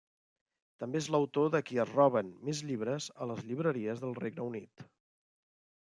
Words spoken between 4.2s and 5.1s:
Regne Unit.